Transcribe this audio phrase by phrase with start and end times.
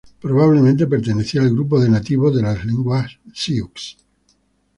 [0.19, 3.97] Probablemente pertenecían al grupo de nativos de las lenguas siux.